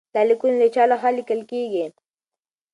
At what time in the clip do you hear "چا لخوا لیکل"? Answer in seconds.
0.75-1.39